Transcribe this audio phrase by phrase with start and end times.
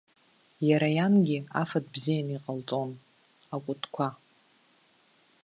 [0.69, 2.91] Иара иангьы афатә бзианы иҟалҵон,
[3.53, 4.07] акәытқәа.